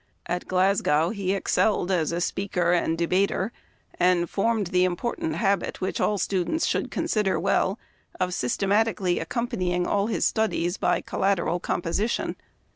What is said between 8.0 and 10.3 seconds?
of systematically accompany ing all his